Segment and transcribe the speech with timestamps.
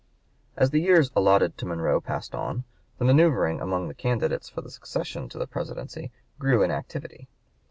[0.57, 2.63] As the years allotted to Monroe passed on,
[2.97, 7.27] the manoeuvring among the candidates for the succession to the Presidency grew in activity.